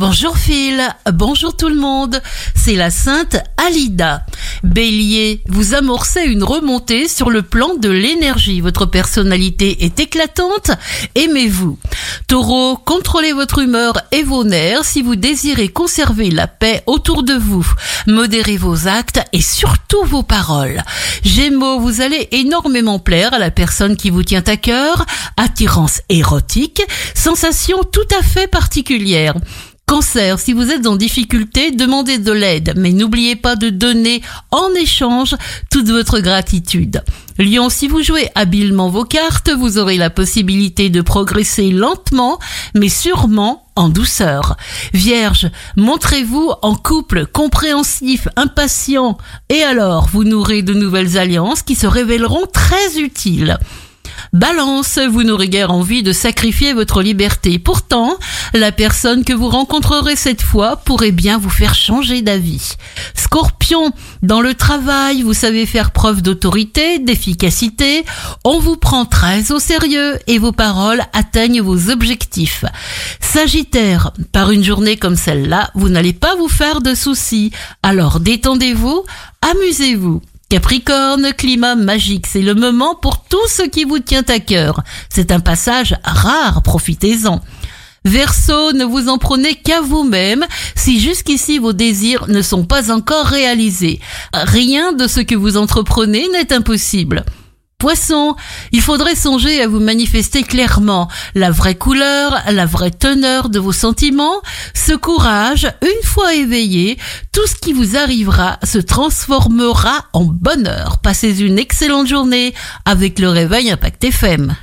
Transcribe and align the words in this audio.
Bonjour 0.00 0.38
Phil, 0.38 0.80
bonjour 1.12 1.54
tout 1.54 1.68
le 1.68 1.74
monde, 1.74 2.22
c'est 2.54 2.74
la 2.74 2.88
sainte 2.88 3.36
Alida. 3.58 4.24
Bélier, 4.62 5.42
vous 5.46 5.74
amorcez 5.74 6.22
une 6.22 6.42
remontée 6.42 7.06
sur 7.06 7.28
le 7.28 7.42
plan 7.42 7.74
de 7.74 7.90
l'énergie, 7.90 8.62
votre 8.62 8.86
personnalité 8.86 9.84
est 9.84 10.00
éclatante, 10.00 10.70
aimez-vous. 11.16 11.78
Taureau, 12.28 12.78
contrôlez 12.78 13.34
votre 13.34 13.58
humeur 13.58 13.92
et 14.10 14.22
vos 14.22 14.42
nerfs 14.42 14.86
si 14.86 15.02
vous 15.02 15.16
désirez 15.16 15.68
conserver 15.68 16.30
la 16.30 16.46
paix 16.46 16.82
autour 16.86 17.22
de 17.22 17.34
vous. 17.34 17.70
Modérez 18.06 18.56
vos 18.56 18.88
actes 18.88 19.20
et 19.34 19.42
surtout 19.42 20.04
vos 20.04 20.22
paroles. 20.22 20.82
Gémeaux, 21.24 21.78
vous 21.78 22.00
allez 22.00 22.26
énormément 22.32 23.00
plaire 23.00 23.34
à 23.34 23.38
la 23.38 23.50
personne 23.50 23.98
qui 23.98 24.08
vous 24.08 24.22
tient 24.22 24.44
à 24.46 24.56
cœur, 24.56 25.04
attirance 25.36 26.00
érotique, 26.08 26.80
sensation 27.14 27.82
tout 27.84 28.08
à 28.18 28.22
fait 28.22 28.46
particulière. 28.46 29.34
Cancer, 29.90 30.38
si 30.38 30.52
vous 30.52 30.70
êtes 30.70 30.86
en 30.86 30.94
difficulté, 30.94 31.72
demandez 31.72 32.18
de 32.18 32.30
l'aide, 32.30 32.74
mais 32.76 32.92
n'oubliez 32.92 33.34
pas 33.34 33.56
de 33.56 33.70
donner 33.70 34.22
en 34.52 34.72
échange 34.80 35.34
toute 35.68 35.88
votre 35.88 36.20
gratitude. 36.20 37.02
Lion, 37.40 37.68
si 37.70 37.88
vous 37.88 38.00
jouez 38.00 38.28
habilement 38.36 38.88
vos 38.88 39.02
cartes, 39.02 39.50
vous 39.50 39.78
aurez 39.78 39.96
la 39.96 40.08
possibilité 40.08 40.90
de 40.90 41.00
progresser 41.00 41.72
lentement, 41.72 42.38
mais 42.72 42.88
sûrement 42.88 43.66
en 43.74 43.88
douceur. 43.88 44.56
Vierge, 44.94 45.50
montrez-vous 45.74 46.52
en 46.62 46.76
couple 46.76 47.26
compréhensif, 47.26 48.28
impatient, 48.36 49.18
et 49.48 49.64
alors 49.64 50.06
vous 50.06 50.22
nourrez 50.22 50.62
de 50.62 50.72
nouvelles 50.72 51.18
alliances 51.18 51.62
qui 51.62 51.74
se 51.74 51.88
révéleront 51.88 52.46
très 52.46 53.00
utiles. 53.00 53.58
Balance, 54.32 54.98
vous 55.10 55.24
n'aurez 55.24 55.48
guère 55.48 55.72
envie 55.72 56.04
de 56.04 56.12
sacrifier 56.12 56.72
votre 56.72 57.02
liberté. 57.02 57.58
Pourtant, 57.58 58.16
la 58.54 58.70
personne 58.70 59.24
que 59.24 59.32
vous 59.32 59.48
rencontrerez 59.48 60.14
cette 60.14 60.42
fois 60.42 60.76
pourrait 60.76 61.10
bien 61.10 61.36
vous 61.36 61.50
faire 61.50 61.74
changer 61.74 62.22
d'avis. 62.22 62.76
Scorpion, 63.14 63.92
dans 64.22 64.40
le 64.40 64.54
travail, 64.54 65.22
vous 65.22 65.34
savez 65.34 65.66
faire 65.66 65.90
preuve 65.90 66.22
d'autorité, 66.22 67.00
d'efficacité, 67.00 68.04
on 68.44 68.60
vous 68.60 68.76
prend 68.76 69.04
très 69.04 69.50
au 69.50 69.58
sérieux 69.58 70.18
et 70.28 70.38
vos 70.38 70.52
paroles 70.52 71.02
atteignent 71.12 71.60
vos 71.60 71.90
objectifs. 71.90 72.64
Sagittaire, 73.20 74.12
par 74.30 74.52
une 74.52 74.64
journée 74.64 74.96
comme 74.96 75.16
celle-là, 75.16 75.70
vous 75.74 75.88
n'allez 75.88 76.12
pas 76.12 76.36
vous 76.36 76.48
faire 76.48 76.80
de 76.80 76.94
soucis. 76.94 77.50
Alors 77.82 78.20
détendez-vous, 78.20 79.04
amusez-vous. 79.42 80.22
Capricorne, 80.50 81.32
climat 81.32 81.76
magique, 81.76 82.26
c'est 82.26 82.42
le 82.42 82.56
moment 82.56 82.96
pour 82.96 83.22
tout 83.22 83.46
ce 83.46 83.62
qui 83.62 83.84
vous 83.84 84.00
tient 84.00 84.24
à 84.26 84.40
cœur. 84.40 84.82
C'est 85.08 85.30
un 85.30 85.38
passage 85.38 85.96
rare, 86.02 86.62
profitez-en. 86.62 87.40
Verseau, 88.04 88.72
ne 88.72 88.84
vous 88.84 89.08
en 89.08 89.16
prenez 89.16 89.54
qu'à 89.54 89.80
vous-même 89.80 90.44
si 90.74 90.98
jusqu'ici 90.98 91.60
vos 91.60 91.72
désirs 91.72 92.26
ne 92.26 92.42
sont 92.42 92.64
pas 92.64 92.90
encore 92.90 93.26
réalisés. 93.26 94.00
Rien 94.32 94.92
de 94.92 95.06
ce 95.06 95.20
que 95.20 95.36
vous 95.36 95.56
entreprenez 95.56 96.26
n'est 96.32 96.52
impossible. 96.52 97.24
Poisson, 97.80 98.36
il 98.72 98.82
faudrait 98.82 99.14
songer 99.14 99.62
à 99.62 99.66
vous 99.66 99.80
manifester 99.80 100.42
clairement 100.42 101.08
la 101.34 101.50
vraie 101.50 101.76
couleur, 101.76 102.38
la 102.52 102.66
vraie 102.66 102.90
teneur 102.90 103.48
de 103.48 103.58
vos 103.58 103.72
sentiments. 103.72 104.42
Ce 104.74 104.92
courage, 104.92 105.66
une 105.80 106.06
fois 106.06 106.34
éveillé, 106.34 106.98
tout 107.32 107.46
ce 107.46 107.54
qui 107.54 107.72
vous 107.72 107.96
arrivera 107.96 108.58
se 108.62 108.76
transformera 108.76 110.04
en 110.12 110.24
bonheur. 110.24 110.98
Passez 110.98 111.40
une 111.40 111.58
excellente 111.58 112.06
journée 112.06 112.52
avec 112.84 113.18
le 113.18 113.30
réveil 113.30 113.70
Impact 113.70 114.04
FM. 114.04 114.54